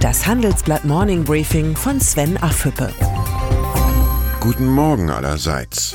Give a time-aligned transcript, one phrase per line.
[0.00, 2.92] Das Handelsblatt Morning Briefing von Sven Affüppe.
[4.38, 5.92] Guten Morgen allerseits.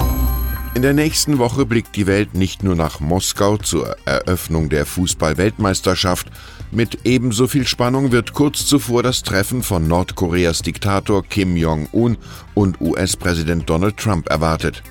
[0.76, 6.28] In der nächsten Woche blickt die Welt nicht nur nach Moskau zur Eröffnung der Fußball-Weltmeisterschaft.
[6.70, 12.18] Mit ebenso viel Spannung wird kurz zuvor das Treffen von Nordkoreas Diktator Kim Jong-un
[12.56, 14.84] und US-Präsident Donald Trump erwartet.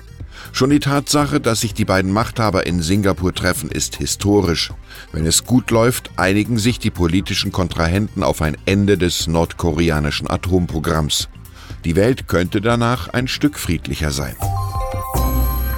[0.51, 4.71] Schon die Tatsache, dass sich die beiden Machthaber in Singapur treffen, ist historisch.
[5.11, 11.29] Wenn es gut läuft, einigen sich die politischen Kontrahenten auf ein Ende des nordkoreanischen Atomprogramms.
[11.85, 14.35] Die Welt könnte danach ein Stück friedlicher sein.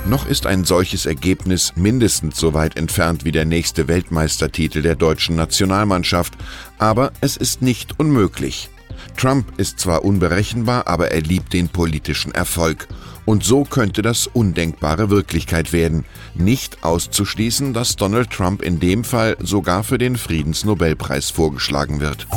[0.07, 5.35] Noch ist ein solches Ergebnis mindestens so weit entfernt wie der nächste Weltmeistertitel der deutschen
[5.35, 6.35] Nationalmannschaft,
[6.77, 8.69] aber es ist nicht unmöglich.
[9.17, 12.87] Trump ist zwar unberechenbar, aber er liebt den politischen Erfolg.
[13.25, 16.05] Und so könnte das Undenkbare Wirklichkeit werden.
[16.35, 22.27] Nicht auszuschließen, dass Donald Trump in dem Fall sogar für den Friedensnobelpreis vorgeschlagen wird.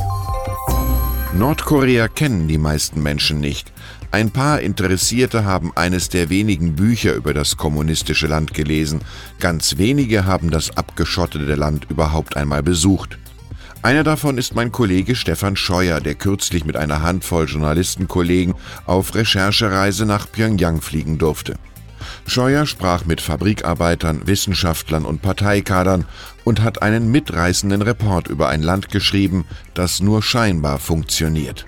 [1.34, 3.70] Nordkorea kennen die meisten Menschen nicht.
[4.10, 9.02] Ein paar Interessierte haben eines der wenigen Bücher über das kommunistische Land gelesen,
[9.38, 13.18] ganz wenige haben das abgeschottete Land überhaupt einmal besucht.
[13.88, 20.04] Einer davon ist mein Kollege Stefan Scheuer, der kürzlich mit einer Handvoll Journalistenkollegen auf Recherchereise
[20.04, 21.54] nach Pyongyang fliegen durfte.
[22.26, 26.04] Scheuer sprach mit Fabrikarbeitern, Wissenschaftlern und Parteikadern
[26.44, 31.64] und hat einen mitreißenden Report über ein Land geschrieben, das nur scheinbar funktioniert.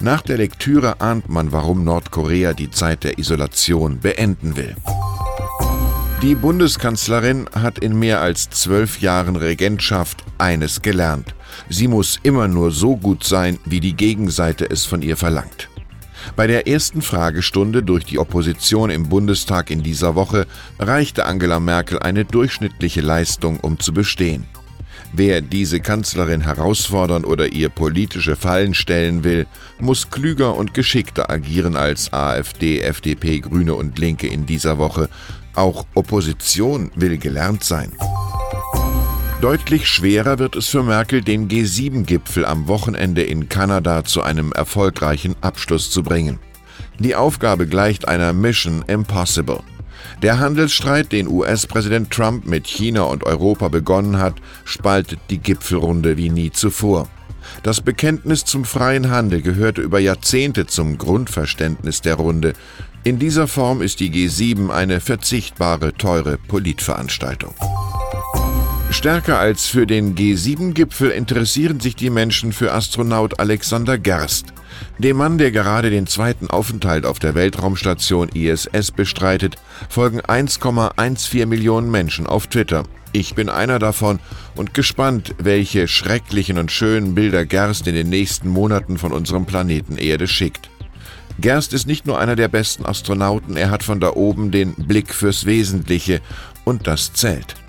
[0.00, 4.74] Nach der Lektüre ahnt man, warum Nordkorea die Zeit der Isolation beenden will.
[6.22, 11.36] Die Bundeskanzlerin hat in mehr als zwölf Jahren Regentschaft eines gelernt.
[11.68, 15.68] Sie muss immer nur so gut sein, wie die Gegenseite es von ihr verlangt.
[16.36, 20.46] Bei der ersten Fragestunde durch die Opposition im Bundestag in dieser Woche
[20.78, 24.46] reichte Angela Merkel eine durchschnittliche Leistung, um zu bestehen.
[25.14, 29.46] Wer diese Kanzlerin herausfordern oder ihr politische Fallen stellen will,
[29.78, 35.10] muss klüger und geschickter agieren als AfD, FDP, Grüne und Linke in dieser Woche.
[35.54, 37.92] Auch Opposition will gelernt sein.
[39.42, 45.34] Deutlich schwerer wird es für Merkel, den G7-Gipfel am Wochenende in Kanada zu einem erfolgreichen
[45.40, 46.38] Abschluss zu bringen.
[47.00, 49.58] Die Aufgabe gleicht einer Mission Impossible.
[50.22, 56.30] Der Handelsstreit, den US-Präsident Trump mit China und Europa begonnen hat, spaltet die Gipfelrunde wie
[56.30, 57.08] nie zuvor.
[57.64, 62.52] Das Bekenntnis zum freien Handel gehörte über Jahrzehnte zum Grundverständnis der Runde.
[63.02, 67.56] In dieser Form ist die G7 eine verzichtbare, teure Politveranstaltung.
[68.92, 74.52] Stärker als für den G7-Gipfel interessieren sich die Menschen für Astronaut Alexander Gerst.
[74.98, 79.56] Dem Mann, der gerade den zweiten Aufenthalt auf der Weltraumstation ISS bestreitet,
[79.88, 82.84] folgen 1,14 Millionen Menschen auf Twitter.
[83.12, 84.18] Ich bin einer davon
[84.56, 89.96] und gespannt, welche schrecklichen und schönen Bilder Gerst in den nächsten Monaten von unserem Planeten
[89.96, 90.70] Erde schickt.
[91.40, 95.14] Gerst ist nicht nur einer der besten Astronauten, er hat von da oben den Blick
[95.14, 96.20] fürs Wesentliche
[96.64, 97.61] und das zählt.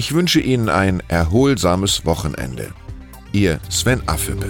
[0.00, 2.72] Ich wünsche Ihnen ein erholsames Wochenende.
[3.32, 4.46] Ihr Sven Affüppe.